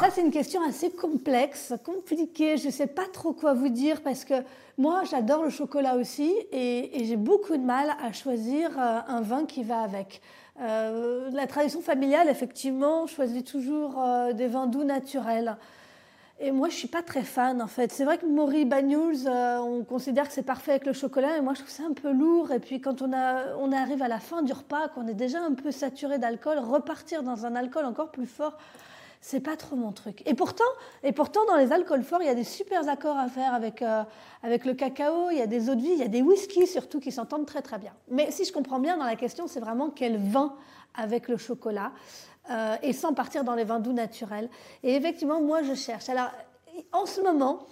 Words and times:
Ça, 0.00 0.10
c'est 0.10 0.20
une 0.20 0.30
question 0.30 0.60
assez 0.62 0.90
complexe, 0.90 1.72
compliquée. 1.82 2.58
Je 2.58 2.66
ne 2.66 2.70
sais 2.70 2.86
pas 2.86 3.06
trop 3.10 3.32
quoi 3.32 3.54
vous 3.54 3.70
dire 3.70 4.02
parce 4.02 4.26
que 4.26 4.34
moi, 4.76 5.04
j'adore 5.10 5.42
le 5.42 5.48
chocolat 5.48 5.96
aussi 5.96 6.34
et, 6.52 7.04
j'ai 7.04 7.16
beaucoup 7.16 7.56
de 7.56 7.62
mal 7.62 7.96
à 8.02 8.12
choisir 8.12 8.70
euh, 8.78 8.98
un 9.08 9.22
vin 9.22 9.46
qui 9.46 9.62
va 9.62 9.80
avec. 9.80 10.20
Euh, 10.60 11.30
la 11.32 11.46
tradition 11.46 11.80
familiale, 11.80 12.28
effectivement, 12.28 13.06
choisit 13.06 13.46
toujours 13.50 13.98
euh, 13.98 14.34
des 14.34 14.48
vins 14.48 14.66
doux 14.66 14.84
naturels. 14.84 15.56
Et 16.40 16.50
moi, 16.50 16.68
je 16.68 16.74
suis 16.74 16.88
pas 16.88 17.02
très 17.02 17.22
fan, 17.22 17.62
en 17.62 17.66
fait. 17.66 17.90
C'est 17.90 18.04
vrai 18.04 18.18
que 18.18 18.26
Maury 18.26 18.66
Banyuls, 18.66 19.26
on 19.26 19.82
considère 19.82 20.28
que 20.28 20.34
c'est 20.34 20.42
parfait 20.42 20.72
avec 20.72 20.84
le 20.84 20.92
chocolat, 20.92 21.28
mais 21.36 21.40
moi, 21.40 21.54
je 21.54 21.60
trouve 21.60 21.72
ça 21.72 21.84
un 21.88 21.94
peu 21.94 22.12
lourd. 22.12 22.52
Et 22.52 22.60
puis, 22.60 22.82
quand 22.82 23.00
on 23.00 23.72
arrive 23.72 24.02
à 24.02 24.08
la 24.08 24.20
fin 24.20 24.42
du 24.42 24.52
repas, 24.52 24.88
qu'on 24.88 25.08
est 25.08 25.14
déjà 25.14 25.40
un 25.40 25.54
peu 25.54 25.70
saturé 25.70 26.18
d'alcool, 26.18 26.58
repartir 26.58 27.22
dans 27.22 27.46
un 27.46 27.56
alcool 27.56 27.86
encore 27.86 28.10
plus 28.10 28.26
fort, 28.26 28.58
c'est 29.26 29.40
pas 29.40 29.56
trop 29.56 29.74
mon 29.74 29.90
truc. 29.90 30.22
Et 30.24 30.34
pourtant, 30.34 30.62
et 31.02 31.10
pourtant, 31.10 31.44
dans 31.46 31.56
les 31.56 31.72
alcools 31.72 32.04
forts, 32.04 32.22
il 32.22 32.26
y 32.26 32.30
a 32.30 32.34
des 32.36 32.44
super 32.44 32.88
accords 32.88 33.18
à 33.18 33.26
faire 33.26 33.54
avec, 33.54 33.82
euh, 33.82 34.04
avec 34.44 34.64
le 34.64 34.72
cacao, 34.72 35.30
il 35.32 35.38
y 35.38 35.40
a 35.40 35.48
des 35.48 35.68
eaux 35.68 35.74
de 35.74 35.80
vie, 35.80 35.90
il 35.90 35.98
y 35.98 36.04
a 36.04 36.08
des 36.08 36.22
whiskies 36.22 36.68
surtout 36.68 37.00
qui 37.00 37.10
s'entendent 37.10 37.44
très 37.44 37.60
très 37.60 37.76
bien. 37.78 37.92
Mais 38.08 38.30
si 38.30 38.44
je 38.44 38.52
comprends 38.52 38.78
bien 38.78 38.96
dans 38.96 39.04
la 39.04 39.16
question, 39.16 39.48
c'est 39.48 39.58
vraiment 39.58 39.90
quel 39.90 40.16
vin 40.16 40.54
avec 40.94 41.26
le 41.26 41.38
chocolat 41.38 41.90
euh, 42.52 42.76
et 42.84 42.92
sans 42.92 43.14
partir 43.14 43.42
dans 43.42 43.56
les 43.56 43.64
vins 43.64 43.80
doux 43.80 43.92
naturels. 43.92 44.48
Et 44.84 44.94
effectivement, 44.94 45.40
moi 45.40 45.64
je 45.64 45.74
cherche. 45.74 46.08
Alors, 46.08 46.30
en 46.92 47.04
ce 47.04 47.20
moment, 47.20 47.66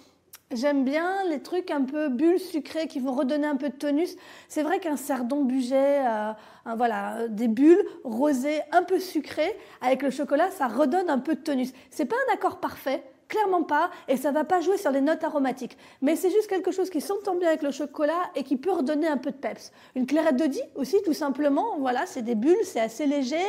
J'aime 0.51 0.85
bien 0.85 1.23
les 1.29 1.41
trucs 1.41 1.71
un 1.71 1.81
peu 1.81 2.07
bulles 2.07 2.39
sucrées 2.39 2.87
qui 2.87 2.99
vont 2.99 3.13
redonner 3.13 3.47
un 3.47 3.55
peu 3.55 3.69
de 3.69 3.75
tonus. 3.75 4.15
C'est 4.47 4.61
vrai 4.61 4.79
qu'un 4.79 4.95
sardon 4.95 5.43
buget, 5.43 6.05
euh, 6.05 6.33
voilà, 6.75 7.27
des 7.29 7.47
bulles 7.47 7.83
rosées 8.03 8.61
un 8.71 8.83
peu 8.83 8.99
sucrées 8.99 9.57
avec 9.81 10.03
le 10.03 10.11
chocolat, 10.11 10.51
ça 10.51 10.67
redonne 10.67 11.09
un 11.09 11.17
peu 11.17 11.33
de 11.33 11.41
tonus. 11.41 11.73
C'est 11.89 12.05
pas 12.05 12.15
un 12.29 12.33
accord 12.33 12.59
parfait, 12.59 13.03
Clairement 13.35 13.63
pas, 13.63 13.89
et 14.07 14.15
ça 14.15 14.31
va 14.31 14.45
pas 14.45 14.61
jouer 14.61 14.77
sur 14.77 14.91
les 14.91 15.01
notes 15.01 15.21
aromatiques. 15.25 15.77
Mais 16.01 16.15
c'est 16.15 16.29
juste 16.29 16.47
quelque 16.47 16.71
chose 16.71 16.89
qui 16.89 17.01
s'entend 17.01 17.35
bien 17.35 17.49
avec 17.49 17.63
le 17.63 17.71
chocolat 17.71 18.31
et 18.33 18.43
qui 18.43 18.55
peut 18.55 18.71
redonner 18.71 19.07
un 19.07 19.17
peu 19.17 19.29
de 19.29 19.35
peps. 19.35 19.73
Une 19.93 20.05
clairette 20.05 20.37
de 20.37 20.49
aussi, 20.75 20.95
tout 21.03 21.11
simplement. 21.11 21.75
Voilà, 21.79 22.05
c'est 22.05 22.21
des 22.21 22.35
bulles, 22.35 22.55
c'est 22.63 22.79
assez 22.79 23.05
léger, 23.05 23.43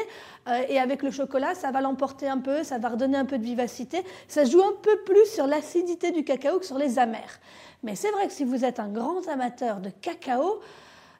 euh, 0.48 0.60
et 0.68 0.80
avec 0.80 1.04
le 1.04 1.12
chocolat, 1.12 1.54
ça 1.54 1.70
va 1.70 1.80
l'emporter 1.80 2.26
un 2.26 2.38
peu, 2.38 2.64
ça 2.64 2.78
va 2.78 2.88
redonner 2.88 3.16
un 3.16 3.26
peu 3.26 3.38
de 3.38 3.44
vivacité. 3.44 4.02
Ça 4.26 4.44
joue 4.44 4.60
un 4.60 4.74
peu 4.82 4.96
plus 5.04 5.24
sur 5.26 5.46
l'acidité 5.46 6.10
du 6.10 6.24
cacao 6.24 6.58
que 6.58 6.66
sur 6.66 6.78
les 6.78 6.98
amers. 6.98 7.38
Mais 7.84 7.94
c'est 7.94 8.10
vrai 8.10 8.26
que 8.26 8.32
si 8.32 8.42
vous 8.42 8.64
êtes 8.64 8.80
un 8.80 8.88
grand 8.88 9.28
amateur 9.28 9.78
de 9.78 9.90
cacao, 10.00 10.58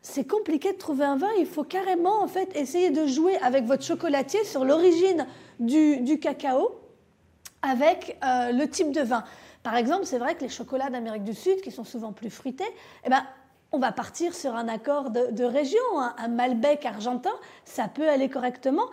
c'est 0.02 0.26
compliqué 0.26 0.72
de 0.72 0.78
trouver 0.78 1.04
un 1.04 1.16
vin. 1.16 1.30
Il 1.38 1.46
faut 1.46 1.62
carrément 1.62 2.20
en 2.20 2.26
fait 2.26 2.50
essayer 2.56 2.90
de 2.90 3.06
jouer 3.06 3.36
avec 3.42 3.64
votre 3.64 3.84
chocolatier 3.84 4.42
sur 4.42 4.64
l'origine 4.64 5.24
du, 5.60 5.98
du 5.98 6.18
cacao 6.18 6.72
avec 7.66 8.18
euh, 8.24 8.52
le 8.52 8.68
type 8.68 8.92
de 8.92 9.02
vin. 9.02 9.24
Par 9.62 9.76
exemple, 9.76 10.06
c'est 10.06 10.18
vrai 10.18 10.34
que 10.34 10.42
les 10.42 10.48
chocolats 10.48 10.90
d'Amérique 10.90 11.24
du 11.24 11.34
Sud, 11.34 11.60
qui 11.60 11.70
sont 11.70 11.84
souvent 11.84 12.12
plus 12.12 12.30
fruités, 12.30 12.64
eh 13.04 13.10
ben, 13.10 13.22
on 13.72 13.78
va 13.78 13.92
partir 13.92 14.34
sur 14.34 14.54
un 14.54 14.68
accord 14.68 15.10
de, 15.10 15.44
région. 15.44 15.78
Hein. 15.96 16.14
Un 16.18 16.28
Malbec 16.28 16.86
argentin, 16.86 17.32
ça 17.64 17.88
peut 17.88 18.08
aller 18.08 18.28
correctement. 18.28 18.86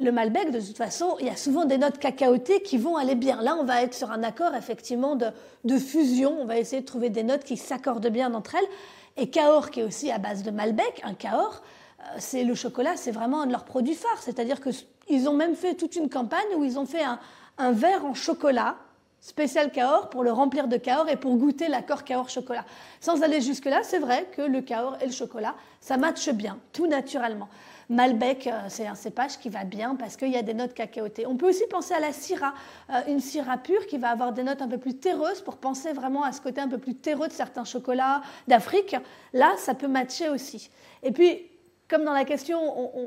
Le 0.00 0.10
Malbec, 0.10 0.50
de 0.50 0.60
toute 0.60 0.76
façon, 0.76 1.16
il 1.20 1.26
y 1.26 1.30
a 1.30 1.36
souvent 1.36 1.66
des 1.66 1.78
notes 1.78 1.98
cacaotées 1.98 2.62
qui 2.62 2.78
vont 2.78 2.96
aller 2.96 3.14
bien. 3.14 3.40
Là, 3.42 3.56
on 3.60 3.64
va 3.64 3.82
être 3.82 3.94
sur 3.94 4.10
un 4.10 4.22
accord 4.22 4.54
effectivement 4.56 5.14
de, 5.14 5.78
fusion. 5.78 6.36
On 6.40 6.46
va 6.46 6.58
essayer 6.58 6.80
de 6.80 6.86
trouver 6.86 7.10
des 7.10 7.22
notes 7.22 7.44
qui 7.44 7.56
s'accordent 7.56 8.08
bien 8.08 8.32
entre 8.34 8.56
elles. 8.56 8.68
Et 9.16 9.30
Cahors, 9.30 9.70
qui 9.70 9.80
est 9.80 9.84
aussi 9.84 10.10
à 10.10 10.18
base 10.18 10.42
de 10.42 10.50
Malbec, 10.50 11.00
un 11.04 11.14
Cahors, 11.14 11.62
euh, 12.00 12.02
c'est 12.18 12.42
le 12.42 12.54
chocolat, 12.54 12.96
c'est 12.96 13.12
vraiment 13.12 13.42
un 13.42 13.46
de 13.46 13.52
leurs 13.52 13.64
produits 13.64 13.94
phares. 13.94 14.20
C'est-à-dire 14.20 14.58
qu'ils 14.60 15.28
ont 15.28 15.34
même 15.34 15.54
fait 15.54 15.74
toute 15.74 15.94
une 15.94 16.08
campagne 16.08 16.56
où 16.56 16.64
ils 16.64 16.78
ont 16.78 16.86
fait 16.86 17.04
un, 17.04 17.20
un 17.58 17.72
verre 17.72 18.04
en 18.04 18.14
chocolat 18.14 18.76
spécial 19.24 19.72
Cahors 19.72 20.10
pour 20.10 20.22
le 20.22 20.32
remplir 20.32 20.68
de 20.68 20.76
Cahors 20.76 21.08
et 21.08 21.16
pour 21.16 21.36
goûter 21.36 21.68
l'accord 21.68 22.04
Cahors 22.04 22.28
chocolat. 22.28 22.66
Sans 23.00 23.22
aller 23.22 23.40
jusque-là, 23.40 23.80
c'est 23.82 23.98
vrai 23.98 24.28
que 24.36 24.42
le 24.42 24.60
Cahors 24.60 24.98
et 25.00 25.06
le 25.06 25.12
chocolat, 25.12 25.54
ça 25.80 25.96
matche 25.96 26.28
bien, 26.28 26.58
tout 26.74 26.86
naturellement. 26.86 27.48
Malbec, 27.88 28.46
euh, 28.46 28.60
c'est 28.68 28.86
un 28.86 28.94
cépage 28.94 29.38
qui 29.38 29.48
va 29.48 29.64
bien 29.64 29.94
parce 29.94 30.16
qu'il 30.16 30.30
y 30.30 30.36
a 30.36 30.42
des 30.42 30.52
notes 30.52 30.74
cacaotées. 30.74 31.26
On 31.26 31.36
peut 31.36 31.48
aussi 31.48 31.64
penser 31.70 31.94
à 31.94 32.00
la 32.00 32.12
syrah, 32.12 32.52
euh, 32.90 33.00
une 33.08 33.20
syrah 33.20 33.56
pure 33.56 33.86
qui 33.86 33.96
va 33.96 34.10
avoir 34.10 34.32
des 34.32 34.42
notes 34.42 34.60
un 34.60 34.68
peu 34.68 34.78
plus 34.78 34.98
terreuses 34.98 35.40
pour 35.40 35.56
penser 35.56 35.94
vraiment 35.94 36.22
à 36.22 36.32
ce 36.32 36.42
côté 36.42 36.60
un 36.60 36.68
peu 36.68 36.78
plus 36.78 36.94
terreux 36.94 37.28
de 37.28 37.32
certains 37.32 37.64
chocolats 37.64 38.20
d'Afrique. 38.46 38.94
Là, 39.32 39.54
ça 39.56 39.72
peut 39.72 39.88
matcher 39.88 40.28
aussi. 40.28 40.70
Et 41.02 41.12
puis, 41.12 41.46
comme 41.88 42.04
dans 42.04 42.12
la 42.12 42.24
question, 42.24 42.58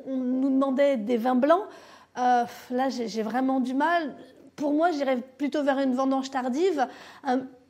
on 0.07 0.17
nous 0.17 0.49
demandait 0.49 0.97
des 0.97 1.17
vins 1.17 1.35
blancs. 1.35 1.65
Euh, 2.17 2.43
là, 2.71 2.89
j'ai 2.89 3.21
vraiment 3.21 3.59
du 3.59 3.73
mal. 3.73 4.15
Pour 4.55 4.73
moi, 4.73 4.91
j'irais 4.91 5.17
plutôt 5.37 5.63
vers 5.63 5.77
une 5.79 5.93
vendange 5.93 6.31
tardive, 6.31 6.87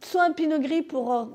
soit 0.01 0.23
un 0.23 0.31
pinot 0.31 0.59
gris 0.59 0.83
pour 0.83 1.13
euh, 1.13 1.25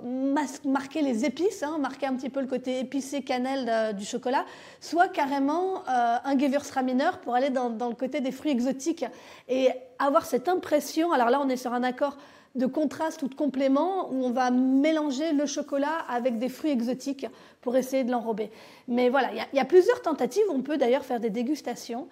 marquer 0.65 1.03
les 1.03 1.27
épices, 1.27 1.63
hein, 1.63 1.77
marquer 1.79 2.07
un 2.07 2.15
petit 2.15 2.31
peu 2.31 2.41
le 2.41 2.47
côté 2.47 2.81
épicé 2.81 3.23
cannelle 3.23 3.95
du 3.95 4.05
chocolat, 4.05 4.47
soit 4.81 5.09
carrément 5.09 5.83
euh, 5.89 6.17
un 6.25 6.39
Gewürztraminer 6.39 7.11
pour 7.23 7.35
aller 7.35 7.51
dans, 7.51 7.69
le 7.69 7.95
côté 7.95 8.23
des 8.23 8.33
fruits 8.33 8.53
exotiques 8.53 9.05
et 9.49 9.69
avoir 9.99 10.25
cette 10.25 10.49
impression. 10.49 11.13
Alors 11.13 11.29
là, 11.29 11.41
on 11.45 11.49
est 11.51 11.59
sur 11.59 11.75
un 11.75 11.83
accord 11.83 12.17
de 12.55 12.67
contraste 12.67 13.23
ou 13.23 13.29
de 13.29 13.35
complément 13.35 14.11
où 14.11 14.25
on 14.25 14.31
va 14.31 14.51
mélanger 14.51 15.33
le 15.33 15.47
chocolat 15.47 16.05
avec 16.09 16.39
des 16.39 16.49
fruits 16.49 16.71
exotiques 16.71 17.27
pour 17.61 17.77
essayer 17.77 18.05
de 18.05 18.11
l'enrober. 18.11 18.51
Mais 18.89 19.09
voilà, 19.09 19.31
il 19.33 19.57
y, 19.57 19.61
a 19.61 19.65
plusieurs 19.65 20.03
tentatives. 20.03 20.45
On 20.51 20.61
peut 20.61 20.77
d'ailleurs 20.77 21.05
faire 21.05 21.21
des 21.21 21.31
dégustations 21.31 22.09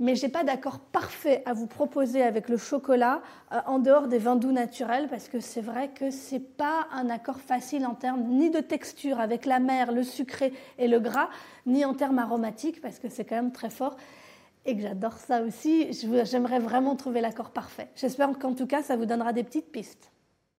mais 0.00 0.14
je 0.14 0.26
n'ai 0.26 0.32
pas 0.32 0.44
d'accord 0.44 0.78
parfait 0.78 1.42
à 1.46 1.52
vous 1.52 1.66
proposer 1.66 2.22
avec 2.22 2.48
le 2.48 2.56
chocolat 2.56 3.22
euh, 3.52 3.58
en 3.66 3.78
dehors 3.78 4.08
des 4.08 4.18
vins 4.18 4.36
doux 4.36 4.52
naturels 4.52 5.08
parce 5.08 5.28
que 5.28 5.40
c'est 5.40 5.60
vrai 5.60 5.90
que 5.94 6.10
ce 6.10 6.34
n'est 6.34 6.40
pas 6.40 6.86
un 6.92 7.10
accord 7.10 7.40
facile 7.40 7.86
en 7.86 7.94
termes 7.94 8.24
ni 8.28 8.50
de 8.50 8.60
texture 8.60 9.20
avec 9.20 9.46
la 9.46 9.60
mer, 9.60 9.92
le 9.92 10.02
sucré 10.02 10.52
et 10.78 10.88
le 10.88 11.00
gras, 11.00 11.28
ni 11.66 11.84
en 11.84 11.94
termes 11.94 12.18
aromatiques 12.18 12.80
parce 12.80 12.98
que 12.98 13.08
c'est 13.08 13.24
quand 13.24 13.36
même 13.36 13.52
très 13.52 13.70
fort 13.70 13.96
et 14.66 14.74
que 14.76 14.82
j'adore 14.82 15.18
ça 15.18 15.42
aussi. 15.42 15.92
J'aimerais 16.24 16.58
vraiment 16.58 16.96
trouver 16.96 17.20
l'accord 17.20 17.50
parfait. 17.50 17.88
J'espère 17.96 18.38
qu'en 18.38 18.54
tout 18.54 18.66
cas, 18.66 18.82
ça 18.82 18.96
vous 18.96 19.06
donnera 19.06 19.32
des 19.32 19.44
petites 19.44 19.70
pistes. 19.70 20.10